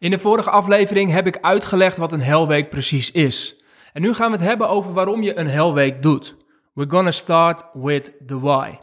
In 0.00 0.10
de 0.10 0.18
vorige 0.18 0.50
aflevering 0.50 1.10
heb 1.10 1.26
ik 1.26 1.38
uitgelegd 1.40 1.96
wat 1.96 2.12
een 2.12 2.20
helweek 2.20 2.70
precies 2.70 3.10
is. 3.10 3.62
En 3.92 4.02
nu 4.02 4.14
gaan 4.14 4.30
we 4.30 4.36
het 4.36 4.46
hebben 4.46 4.68
over 4.68 4.92
waarom 4.92 5.22
je 5.22 5.38
een 5.38 5.46
helweek 5.46 6.02
doet. 6.02 6.36
We're 6.72 6.90
gonna 6.90 7.10
start 7.10 7.64
with 7.72 8.12
the 8.26 8.40
why. 8.40 8.78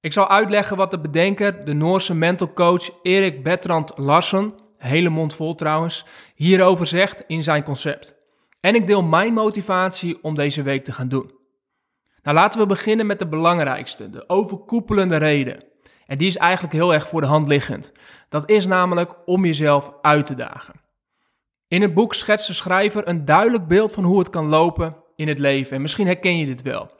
Ik 0.00 0.12
zal 0.12 0.28
uitleggen 0.28 0.76
wat 0.76 0.90
de 0.90 1.00
bedenker, 1.00 1.64
de 1.64 1.72
Noorse 1.72 2.14
mental 2.14 2.52
coach 2.52 2.90
Erik 3.02 3.42
Bertrand 3.42 3.92
Larsson, 3.96 4.54
hele 4.78 5.08
mond 5.08 5.34
vol 5.34 5.54
trouwens, 5.54 6.04
hierover 6.34 6.86
zegt 6.86 7.24
in 7.26 7.42
zijn 7.42 7.62
concept. 7.62 8.14
En 8.60 8.74
ik 8.74 8.86
deel 8.86 9.02
mijn 9.02 9.32
motivatie 9.32 10.22
om 10.22 10.34
deze 10.34 10.62
week 10.62 10.84
te 10.84 10.92
gaan 10.92 11.08
doen. 11.08 11.30
Nou, 12.22 12.36
laten 12.36 12.60
we 12.60 12.66
beginnen 12.66 13.06
met 13.06 13.18
de 13.18 13.26
belangrijkste, 13.26 14.10
de 14.10 14.28
overkoepelende 14.28 15.16
reden. 15.16 15.64
En 16.06 16.18
die 16.18 16.26
is 16.26 16.36
eigenlijk 16.36 16.74
heel 16.74 16.94
erg 16.94 17.08
voor 17.08 17.20
de 17.20 17.26
hand 17.26 17.48
liggend. 17.48 17.92
Dat 18.28 18.48
is 18.50 18.66
namelijk 18.66 19.14
om 19.24 19.44
jezelf 19.44 19.92
uit 20.02 20.26
te 20.26 20.34
dagen. 20.34 20.74
In 21.68 21.82
het 21.82 21.94
boek 21.94 22.14
schetst 22.14 22.46
de 22.46 22.52
schrijver 22.52 23.08
een 23.08 23.24
duidelijk 23.24 23.66
beeld 23.66 23.92
van 23.92 24.04
hoe 24.04 24.18
het 24.18 24.30
kan 24.30 24.48
lopen 24.48 24.96
in 25.16 25.28
het 25.28 25.38
leven. 25.38 25.76
En 25.76 25.82
misschien 25.82 26.06
herken 26.06 26.38
je 26.38 26.46
dit 26.46 26.62
wel. 26.62 26.90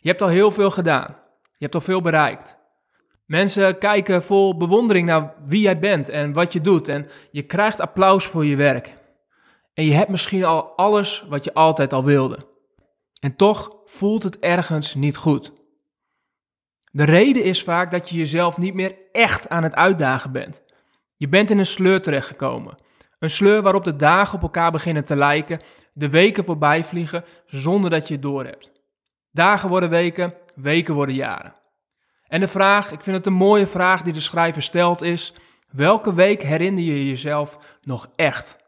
Je 0.00 0.08
hebt 0.08 0.22
al 0.22 0.28
heel 0.28 0.50
veel 0.50 0.70
gedaan. 0.70 1.16
Je 1.42 1.68
hebt 1.68 1.74
al 1.74 1.80
veel 1.80 2.00
bereikt. 2.00 2.56
Mensen 3.26 3.78
kijken 3.78 4.22
vol 4.22 4.56
bewondering 4.56 5.06
naar 5.06 5.34
wie 5.46 5.60
jij 5.60 5.78
bent 5.78 6.08
en 6.08 6.32
wat 6.32 6.52
je 6.52 6.60
doet. 6.60 6.88
En 6.88 7.08
je 7.30 7.42
krijgt 7.42 7.80
applaus 7.80 8.26
voor 8.26 8.46
je 8.46 8.56
werk. 8.56 8.94
En 9.74 9.84
je 9.84 9.92
hebt 9.92 10.10
misschien 10.10 10.44
al 10.44 10.76
alles 10.76 11.24
wat 11.28 11.44
je 11.44 11.54
altijd 11.54 11.92
al 11.92 12.04
wilde. 12.04 12.38
En 13.20 13.36
toch 13.36 13.76
voelt 13.84 14.22
het 14.22 14.38
ergens 14.38 14.94
niet 14.94 15.16
goed. 15.16 15.52
De 16.94 17.04
reden 17.04 17.44
is 17.44 17.62
vaak 17.62 17.90
dat 17.90 18.08
je 18.08 18.16
jezelf 18.16 18.58
niet 18.58 18.74
meer 18.74 18.96
echt 19.12 19.48
aan 19.48 19.62
het 19.62 19.74
uitdagen 19.74 20.32
bent. 20.32 20.62
Je 21.16 21.28
bent 21.28 21.50
in 21.50 21.58
een 21.58 21.66
sleur 21.66 22.02
terechtgekomen. 22.02 22.74
Een 23.18 23.30
sleur 23.30 23.62
waarop 23.62 23.84
de 23.84 23.96
dagen 23.96 24.34
op 24.34 24.42
elkaar 24.42 24.70
beginnen 24.70 25.04
te 25.04 25.16
lijken, 25.16 25.60
de 25.92 26.08
weken 26.08 26.44
voorbij 26.44 26.84
vliegen 26.84 27.24
zonder 27.46 27.90
dat 27.90 28.08
je 28.08 28.14
het 28.14 28.22
doorhebt. 28.22 28.72
Dagen 29.30 29.68
worden 29.68 29.90
weken, 29.90 30.34
weken 30.54 30.94
worden 30.94 31.14
jaren. 31.14 31.54
En 32.26 32.40
de 32.40 32.48
vraag, 32.48 32.92
ik 32.92 33.02
vind 33.02 33.16
het 33.16 33.26
een 33.26 33.32
mooie 33.32 33.66
vraag 33.66 34.02
die 34.02 34.12
de 34.12 34.20
schrijver 34.20 34.62
stelt, 34.62 35.02
is: 35.02 35.34
welke 35.70 36.14
week 36.14 36.42
herinner 36.42 36.82
je 36.84 37.06
jezelf 37.06 37.78
nog 37.82 38.10
echt? 38.16 38.58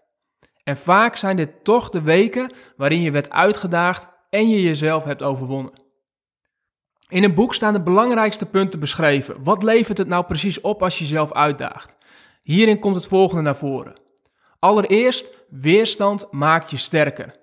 En 0.62 0.76
vaak 0.76 1.16
zijn 1.16 1.36
dit 1.36 1.64
toch 1.64 1.90
de 1.90 2.02
weken 2.02 2.52
waarin 2.76 3.00
je 3.00 3.10
werd 3.10 3.30
uitgedaagd 3.30 4.08
en 4.30 4.48
je 4.48 4.62
jezelf 4.62 5.04
hebt 5.04 5.22
overwonnen. 5.22 5.83
In 7.08 7.24
een 7.24 7.34
boek 7.34 7.54
staan 7.54 7.72
de 7.72 7.82
belangrijkste 7.82 8.46
punten 8.46 8.80
beschreven. 8.80 9.42
Wat 9.42 9.62
levert 9.62 9.98
het 9.98 10.08
nou 10.08 10.24
precies 10.24 10.60
op 10.60 10.82
als 10.82 10.98
je 10.98 11.04
jezelf 11.04 11.32
uitdaagt? 11.32 11.96
Hierin 12.42 12.78
komt 12.78 12.94
het 12.94 13.06
volgende 13.06 13.42
naar 13.42 13.56
voren. 13.56 13.94
Allereerst, 14.58 15.32
weerstand 15.50 16.26
maakt 16.30 16.70
je 16.70 16.76
sterker. 16.76 17.34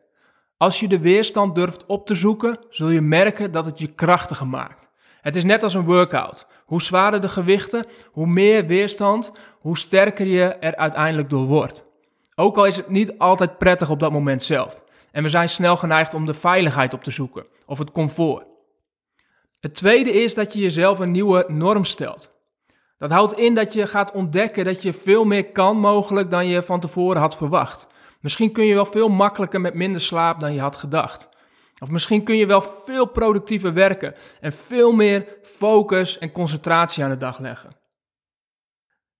Als 0.58 0.80
je 0.80 0.88
de 0.88 1.00
weerstand 1.00 1.56
durft 1.56 1.86
op 1.86 2.06
te 2.06 2.16
zoeken, 2.16 2.60
zul 2.70 2.90
je 2.90 3.02
merken 3.02 3.52
dat 3.52 3.66
het 3.66 3.80
je 3.80 3.88
krachtiger 3.88 4.48
maakt. 4.48 4.90
Het 5.22 5.36
is 5.36 5.44
net 5.44 5.64
als 5.64 5.74
een 5.74 5.86
workout. 5.86 6.46
Hoe 6.66 6.82
zwaarder 6.82 7.22
de 7.22 7.30
gewichten, 7.30 7.86
hoe 8.12 8.28
meer 8.28 8.66
weerstand, 8.66 9.32
hoe 9.60 9.78
sterker 9.78 10.26
je 10.26 10.44
er 10.44 10.76
uiteindelijk 10.76 11.30
door 11.30 11.46
wordt. 11.46 11.84
Ook 12.36 12.58
al 12.58 12.66
is 12.66 12.76
het 12.78 12.90
niet 12.90 13.18
altijd 13.18 13.58
prettig 13.58 13.90
op 13.90 14.00
dat 14.00 14.12
moment 14.12 14.44
zelf. 14.44 14.84
En 15.12 15.24
we 15.24 15.30
zijn 15.30 15.50
snel 15.50 15.78
geneigd 15.78 16.14
om 16.14 16.26
de 16.26 16.34
veiligheid 16.34 16.94
op 16.94 17.04
te 17.04 17.12
zoeken 17.12 17.46
of 17.66 17.80
het 17.80 17.92
comfort. 17.92 18.46
Het 19.62 19.76
tweede 19.76 20.12
is 20.12 20.34
dat 20.34 20.54
je 20.54 20.60
jezelf 20.60 21.00
een 21.00 21.12
nieuwe 21.12 21.46
norm 21.48 21.86
stelt. 21.86 22.32
Dat 22.98 23.10
houdt 23.10 23.34
in 23.34 23.54
dat 23.54 23.74
je 23.74 23.88
gaat 23.88 24.12
ontdekken 24.12 24.66
dat 24.66 24.82
je 24.82 24.94
veel 24.94 25.26
meer 25.26 25.52
kan 25.52 25.78
mogelijk 25.78 26.30
dan 26.30 26.48
je 26.48 26.62
van 26.62 26.80
tevoren 26.80 27.22
had 27.22 27.38
verwacht. 27.38 27.88
Misschien 28.20 28.52
kun 28.52 28.66
je 28.66 28.74
wel 28.74 28.86
veel 28.86 29.10
makkelijker 29.10 29.62
met 29.62 29.74
minder 29.74 30.02
slaap 30.02 30.40
dan 30.40 30.54
je 30.54 30.60
had 30.60 30.76
gedacht. 30.76 31.30
Of 31.80 31.90
misschien 31.90 32.24
kun 32.24 32.38
je 32.38 32.46
wel 32.46 32.62
veel 32.62 33.06
productiever 33.06 33.74
werken 33.74 34.16
en 34.40 34.54
veel 34.54 34.92
meer 34.92 35.26
focus 35.42 36.18
en 36.18 36.32
concentratie 36.32 37.04
aan 37.04 37.10
de 37.10 37.18
dag 37.18 37.40
leggen. 37.40 37.76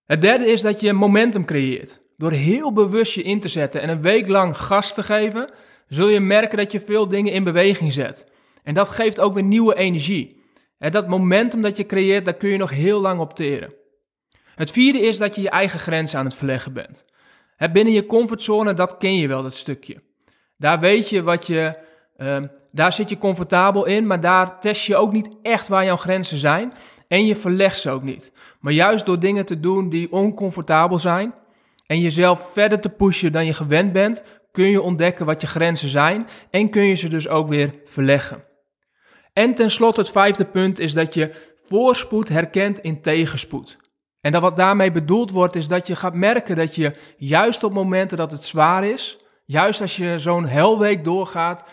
Het 0.04 0.20
derde 0.20 0.46
is 0.46 0.60
dat 0.60 0.80
je 0.80 0.92
momentum 0.92 1.44
creëert. 1.44 2.00
Door 2.16 2.30
heel 2.30 2.72
bewust 2.72 3.12
je 3.12 3.22
in 3.22 3.40
te 3.40 3.48
zetten 3.48 3.80
en 3.80 3.88
een 3.88 4.02
week 4.02 4.28
lang 4.28 4.58
gas 4.58 4.94
te 4.94 5.02
geven, 5.02 5.52
zul 5.88 6.08
je 6.08 6.20
merken 6.20 6.58
dat 6.58 6.72
je 6.72 6.80
veel 6.80 7.08
dingen 7.08 7.32
in 7.32 7.44
beweging 7.44 7.92
zet. 7.92 8.31
En 8.62 8.74
dat 8.74 8.88
geeft 8.88 9.20
ook 9.20 9.34
weer 9.34 9.42
nieuwe 9.42 9.74
energie. 9.74 10.42
En 10.78 10.90
dat 10.90 11.08
momentum 11.08 11.62
dat 11.62 11.76
je 11.76 11.86
creëert, 11.86 12.24
daar 12.24 12.34
kun 12.34 12.48
je 12.48 12.56
nog 12.56 12.70
heel 12.70 13.00
lang 13.00 13.20
op 13.20 13.34
teren. 13.34 13.74
Het 14.54 14.70
vierde 14.70 15.00
is 15.00 15.18
dat 15.18 15.34
je 15.34 15.42
je 15.42 15.50
eigen 15.50 15.78
grenzen 15.78 16.18
aan 16.18 16.24
het 16.24 16.34
verleggen 16.34 16.72
bent. 16.72 17.04
binnen 17.72 17.92
je 17.92 18.06
comfortzone, 18.06 18.74
dat 18.74 18.98
ken 18.98 19.16
je 19.16 19.28
wel, 19.28 19.42
dat 19.42 19.56
stukje. 19.56 20.02
Daar 20.56 20.80
weet 20.80 21.08
je 21.08 21.22
wat 21.22 21.46
je, 21.46 21.78
uh, 22.16 22.36
daar 22.70 22.92
zit 22.92 23.08
je 23.08 23.18
comfortabel 23.18 23.84
in, 23.84 24.06
maar 24.06 24.20
daar 24.20 24.60
test 24.60 24.86
je 24.86 24.96
ook 24.96 25.12
niet 25.12 25.28
echt 25.42 25.68
waar 25.68 25.84
jouw 25.84 25.96
grenzen 25.96 26.38
zijn. 26.38 26.72
En 27.08 27.26
je 27.26 27.36
verlegt 27.36 27.78
ze 27.78 27.90
ook 27.90 28.02
niet. 28.02 28.32
Maar 28.60 28.72
juist 28.72 29.06
door 29.06 29.18
dingen 29.18 29.46
te 29.46 29.60
doen 29.60 29.88
die 29.88 30.12
oncomfortabel 30.12 30.98
zijn 30.98 31.34
en 31.86 32.00
jezelf 32.00 32.52
verder 32.52 32.80
te 32.80 32.88
pushen 32.88 33.32
dan 33.32 33.46
je 33.46 33.52
gewend 33.52 33.92
bent, 33.92 34.24
kun 34.52 34.70
je 34.70 34.82
ontdekken 34.82 35.26
wat 35.26 35.40
je 35.40 35.46
grenzen 35.46 35.88
zijn 35.88 36.26
en 36.50 36.70
kun 36.70 36.82
je 36.82 36.94
ze 36.94 37.08
dus 37.08 37.28
ook 37.28 37.48
weer 37.48 37.74
verleggen. 37.84 38.44
En 39.32 39.54
tenslotte 39.54 40.00
het 40.00 40.10
vijfde 40.10 40.44
punt 40.44 40.78
is 40.78 40.94
dat 40.94 41.14
je 41.14 41.52
voorspoed 41.62 42.28
herkent 42.28 42.78
in 42.78 43.00
tegenspoed. 43.00 43.76
En 44.20 44.32
dat 44.32 44.42
wat 44.42 44.56
daarmee 44.56 44.92
bedoeld 44.92 45.30
wordt 45.30 45.56
is 45.56 45.68
dat 45.68 45.86
je 45.86 45.96
gaat 45.96 46.14
merken 46.14 46.56
dat 46.56 46.74
je 46.74 46.94
juist 47.16 47.64
op 47.64 47.72
momenten 47.72 48.16
dat 48.16 48.30
het 48.30 48.44
zwaar 48.44 48.84
is, 48.84 49.18
juist 49.44 49.80
als 49.80 49.96
je 49.96 50.18
zo'n 50.18 50.46
helweek 50.46 51.04
doorgaat, 51.04 51.64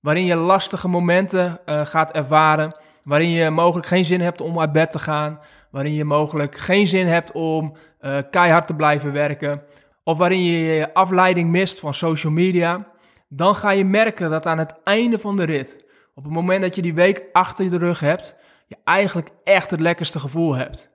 waarin 0.00 0.24
je 0.24 0.34
lastige 0.34 0.88
momenten 0.88 1.60
uh, 1.66 1.86
gaat 1.86 2.12
ervaren, 2.12 2.76
waarin 3.02 3.30
je 3.30 3.50
mogelijk 3.50 3.86
geen 3.86 4.04
zin 4.04 4.20
hebt 4.20 4.40
om 4.40 4.60
uit 4.60 4.72
bed 4.72 4.90
te 4.90 4.98
gaan, 4.98 5.40
waarin 5.70 5.94
je 5.94 6.04
mogelijk 6.04 6.56
geen 6.56 6.86
zin 6.86 7.06
hebt 7.06 7.32
om 7.32 7.76
uh, 8.00 8.18
keihard 8.30 8.66
te 8.66 8.74
blijven 8.74 9.12
werken, 9.12 9.62
of 10.04 10.18
waarin 10.18 10.44
je 10.44 10.58
je 10.58 10.94
afleiding 10.94 11.50
mist 11.50 11.80
van 11.80 11.94
social 11.94 12.32
media, 12.32 12.86
dan 13.28 13.54
ga 13.54 13.70
je 13.70 13.84
merken 13.84 14.30
dat 14.30 14.46
aan 14.46 14.58
het 14.58 14.74
einde 14.84 15.18
van 15.18 15.36
de 15.36 15.44
rit, 15.44 15.84
op 16.16 16.24
het 16.24 16.32
moment 16.32 16.62
dat 16.62 16.74
je 16.74 16.82
die 16.82 16.94
week 16.94 17.24
achter 17.32 17.70
de 17.70 17.78
rug 17.78 18.00
hebt, 18.00 18.36
je 18.66 18.76
eigenlijk 18.84 19.30
echt 19.44 19.70
het 19.70 19.80
lekkerste 19.80 20.18
gevoel 20.18 20.54
hebt. 20.54 20.88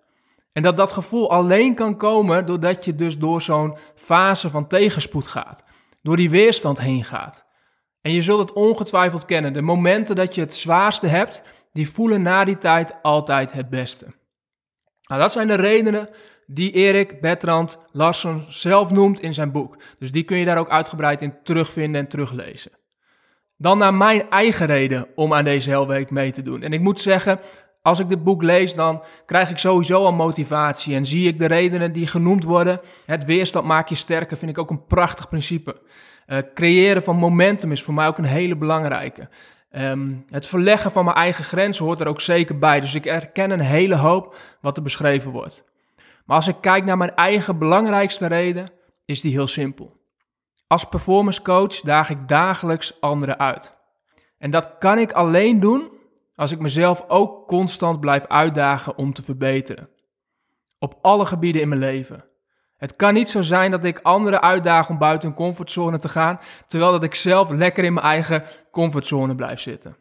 En 0.52 0.62
dat 0.62 0.78
dat 0.78 0.92
gevoel 0.92 1.32
alleen 1.32 1.76
kan 1.76 1.98
komen 1.98 2.46
doordat 2.46 2.86
je 2.86 2.96
dus 2.96 3.18
door 3.18 3.42
zo'n 3.42 3.78
fase 3.96 4.50
van 4.50 4.68
tegenspoed 4.68 5.28
gaat. 5.28 5.64
Door 6.02 6.16
die 6.16 6.30
weerstand 6.30 6.80
heen 6.80 7.04
gaat. 7.04 7.46
En 8.02 8.12
je 8.12 8.22
zult 8.22 8.40
het 8.40 8.54
ongetwijfeld 8.54 9.26
kennen. 9.26 9.54
De 9.54 9.62
momenten 9.62 10.16
dat 10.16 10.36
je 10.36 10.42
het 10.42 10.54
zwaarste 10.54 11.08
hebt, 11.08 11.44
die 11.74 11.90
voelen 11.90 12.22
na 12.22 12.44
die 12.44 12.58
tijd 12.58 12.94
altijd 13.02 13.52
het 13.52 13.70
beste. 13.70 14.06
Nou, 15.04 15.22
dat 15.22 15.32
zijn 15.32 15.48
de 15.48 15.56
redenen 15.56 16.10
die 16.46 16.72
Erik 16.72 17.22
Bertrand 17.22 17.78
Larsson 17.92 18.46
zelf 18.50 18.92
noemt 18.92 19.20
in 19.20 19.34
zijn 19.34 19.52
boek. 19.52 19.78
Dus 20.00 20.12
die 20.12 20.24
kun 20.24 20.38
je 20.38 20.46
daar 20.46 20.58
ook 20.58 20.70
uitgebreid 20.70 21.22
in 21.22 21.36
terugvinden 21.44 22.02
en 22.02 22.08
teruglezen. 22.08 22.72
Dan 23.62 23.78
naar 23.78 23.94
mijn 23.94 24.30
eigen 24.30 24.66
reden 24.66 25.08
om 25.16 25.34
aan 25.34 25.44
deze 25.44 25.70
helweek 25.70 26.12
mee 26.12 26.32
te 26.32 26.42
doen. 26.42 26.62
En 26.62 26.74
ik 26.74 26.80
moet 26.80 27.00
zeggen, 27.00 27.40
als 27.82 28.00
ik 28.00 28.10
dit 28.10 28.24
boek 28.24 28.44
lees, 28.44 28.76
dan 28.76 29.04
krijg 29.26 29.50
ik 29.50 29.58
sowieso 29.58 30.04
al 30.04 30.14
motivatie 30.14 30.96
en 30.96 31.06
zie 31.06 31.28
ik 31.28 31.38
de 31.38 31.46
redenen 31.46 31.92
die 31.92 32.08
genoemd 32.08 32.44
worden. 32.44 32.80
Het 33.06 33.26
weerstand 33.26 33.66
maakt 33.66 33.90
je 33.90 33.96
sterker, 33.96 34.38
vind 34.38 34.52
ik 34.52 34.58
ook 34.58 34.70
een 34.70 34.86
prachtig 34.86 35.30
principe. 35.30 35.82
Uh, 36.28 36.38
creëren 36.54 37.04
van 37.04 37.16
momentum 37.16 37.72
is 37.72 37.84
voor 37.84 37.94
mij 37.94 38.08
ook 38.08 38.18
een 38.18 38.24
hele 38.24 38.58
belangrijke. 38.58 39.30
Um, 39.72 40.26
het 40.30 40.48
verleggen 40.48 40.92
van 40.92 41.06
mijn 41.06 41.18
eigen 41.18 41.44
grenzen 41.44 41.86
hoort 41.86 42.02
er 42.02 42.08
ook 42.08 42.22
zeker 42.22 42.58
bij. 42.58 42.80
Dus 42.80 42.96
ik 42.96 43.06
erken 43.06 43.52
een 43.52 43.60
hele 43.60 43.96
hoop 43.96 44.36
wat 44.62 44.78
er 44.78 44.84
beschreven 44.84 45.32
wordt. 45.32 45.64
Maar 46.26 46.36
als 46.36 46.48
ik 46.48 46.56
kijk 46.62 46.86
naar 46.86 46.98
mijn 46.98 47.16
eigen 47.16 47.58
belangrijkste 47.58 48.28
reden, 48.28 48.72
is 49.06 49.22
die 49.22 49.32
heel 49.32 49.48
simpel. 49.48 50.01
Als 50.72 50.86
performance 50.86 51.42
coach 51.42 51.82
daag 51.82 52.10
ik 52.10 52.28
dagelijks 52.28 53.02
anderen 53.02 53.40
uit. 53.40 53.76
En 54.38 54.50
dat 54.50 54.78
kan 54.80 54.98
ik 54.98 55.12
alleen 55.12 55.60
doen 55.60 55.92
als 56.36 56.52
ik 56.52 56.60
mezelf 56.60 57.04
ook 57.08 57.48
constant 57.48 58.00
blijf 58.00 58.26
uitdagen 58.26 58.98
om 58.98 59.14
te 59.14 59.24
verbeteren. 59.24 59.90
Op 60.80 60.98
alle 61.02 61.26
gebieden 61.26 61.62
in 61.62 61.68
mijn 61.68 61.80
leven. 61.80 62.26
Het 62.78 62.96
kan 62.96 63.14
niet 63.14 63.30
zo 63.30 63.42
zijn 63.42 63.72
dat 63.72 63.84
ik 63.84 64.00
anderen 64.00 64.42
uitdaag 64.42 64.90
om 64.90 64.98
buiten 64.98 65.28
hun 65.28 65.38
comfortzone 65.38 65.98
te 65.98 66.10
gaan, 66.10 66.40
terwijl 66.68 66.92
dat 66.92 67.04
ik 67.04 67.16
zelf 67.16 67.50
lekker 67.50 67.84
in 67.84 67.94
mijn 67.94 68.06
eigen 68.06 68.44
comfortzone 68.72 69.36
blijf 69.36 69.60
zitten. 69.60 69.96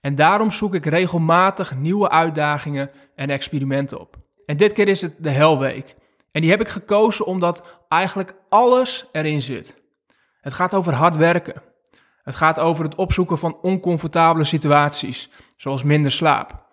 En 0.00 0.14
daarom 0.14 0.50
zoek 0.50 0.74
ik 0.74 0.86
regelmatig 0.86 1.76
nieuwe 1.76 2.10
uitdagingen 2.10 2.90
en 3.14 3.30
experimenten 3.30 4.00
op. 4.00 4.16
En 4.46 4.56
dit 4.56 4.72
keer 4.72 4.88
is 4.88 5.02
het 5.02 5.14
de 5.18 5.30
Helweek. 5.30 5.94
En 6.32 6.40
die 6.40 6.50
heb 6.50 6.60
ik 6.60 6.68
gekozen 6.68 7.26
omdat 7.26 7.84
eigenlijk 7.88 8.34
alles 8.48 9.08
erin 9.12 9.42
zit. 9.42 9.80
Het 10.42 10.52
gaat 10.52 10.74
over 10.74 10.92
hard 10.92 11.16
werken. 11.16 11.62
Het 12.22 12.34
gaat 12.34 12.58
over 12.58 12.84
het 12.84 12.94
opzoeken 12.94 13.38
van 13.38 13.58
oncomfortabele 13.60 14.44
situaties, 14.44 15.30
zoals 15.56 15.82
minder 15.82 16.10
slaap. 16.10 16.64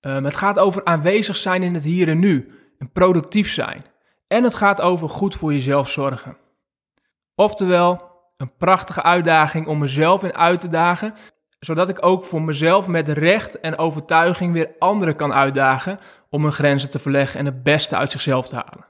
Um, 0.00 0.24
het 0.24 0.36
gaat 0.36 0.58
over 0.58 0.84
aanwezig 0.84 1.36
zijn 1.36 1.62
in 1.62 1.74
het 1.74 1.82
hier 1.82 2.08
en 2.08 2.18
nu 2.18 2.48
en 2.78 2.92
productief 2.92 3.52
zijn. 3.52 3.84
En 4.26 4.44
het 4.44 4.54
gaat 4.54 4.80
over 4.80 5.08
goed 5.08 5.34
voor 5.34 5.52
jezelf 5.52 5.88
zorgen. 5.88 6.36
Oftewel, 7.34 8.10
een 8.36 8.56
prachtige 8.56 9.02
uitdaging 9.02 9.66
om 9.66 9.78
mezelf 9.78 10.22
in 10.22 10.34
uit 10.34 10.60
te 10.60 10.68
dagen, 10.68 11.14
zodat 11.58 11.88
ik 11.88 12.04
ook 12.04 12.24
voor 12.24 12.42
mezelf 12.42 12.88
met 12.88 13.08
recht 13.08 13.60
en 13.60 13.78
overtuiging 13.78 14.52
weer 14.52 14.70
anderen 14.78 15.16
kan 15.16 15.32
uitdagen 15.32 15.98
om 16.30 16.42
hun 16.42 16.52
grenzen 16.52 16.90
te 16.90 16.98
verleggen 16.98 17.40
en 17.40 17.46
het 17.46 17.62
beste 17.62 17.96
uit 17.96 18.10
zichzelf 18.10 18.48
te 18.48 18.54
halen. 18.54 18.86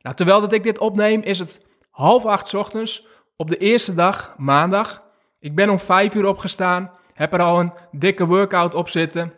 Nou, 0.00 0.16
terwijl 0.16 0.40
dat 0.40 0.52
ik 0.52 0.62
dit 0.62 0.78
opneem, 0.78 1.20
is 1.20 1.38
het 1.38 1.66
half 1.90 2.24
acht 2.24 2.54
ochtends 2.54 3.06
op 3.40 3.48
de 3.48 3.56
eerste 3.56 3.94
dag, 3.94 4.34
maandag. 4.36 5.02
Ik 5.40 5.54
ben 5.54 5.70
om 5.70 5.78
vijf 5.78 6.14
uur 6.14 6.26
opgestaan, 6.26 6.90
heb 7.14 7.32
er 7.32 7.40
al 7.40 7.60
een 7.60 7.72
dikke 7.92 8.26
workout 8.26 8.74
op 8.74 8.88
zitten. 8.88 9.32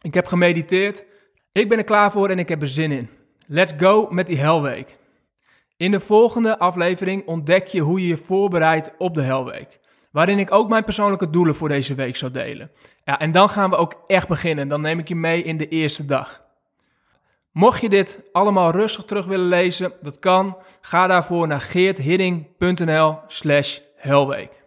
Ik 0.00 0.14
heb 0.14 0.26
gemediteerd. 0.26 1.04
Ik 1.52 1.68
ben 1.68 1.78
er 1.78 1.84
klaar 1.84 2.10
voor 2.10 2.28
en 2.28 2.38
ik 2.38 2.48
heb 2.48 2.60
er 2.60 2.68
zin 2.68 2.92
in. 2.92 3.08
Let's 3.46 3.72
go 3.76 4.06
met 4.10 4.26
die 4.26 4.38
helweek. 4.38 4.98
In 5.76 5.90
de 5.90 6.00
volgende 6.00 6.58
aflevering 6.58 7.26
ontdek 7.26 7.66
je 7.66 7.80
hoe 7.80 8.00
je 8.00 8.06
je 8.06 8.16
voorbereidt 8.16 8.92
op 8.98 9.14
de 9.14 9.22
helweek. 9.22 9.78
Waarin 10.10 10.38
ik 10.38 10.52
ook 10.52 10.68
mijn 10.68 10.84
persoonlijke 10.84 11.30
doelen 11.30 11.54
voor 11.54 11.68
deze 11.68 11.94
week 11.94 12.16
zal 12.16 12.32
delen. 12.32 12.70
Ja, 13.04 13.18
en 13.18 13.30
dan 13.30 13.48
gaan 13.48 13.70
we 13.70 13.76
ook 13.76 14.04
echt 14.06 14.28
beginnen. 14.28 14.68
Dan 14.68 14.80
neem 14.80 14.98
ik 14.98 15.08
je 15.08 15.16
mee 15.16 15.42
in 15.42 15.56
de 15.56 15.68
eerste 15.68 16.04
dag. 16.04 16.42
Mocht 17.52 17.80
je 17.80 17.88
dit 17.88 18.22
allemaal 18.32 18.70
rustig 18.70 19.04
terug 19.04 19.26
willen 19.26 19.48
lezen, 19.48 19.92
dat 20.02 20.18
kan. 20.18 20.56
Ga 20.80 21.06
daarvoor 21.06 21.46
naar 21.46 21.60
geerthidding.nl 21.60 23.18
slash 23.26 23.78
helweek. 23.96 24.59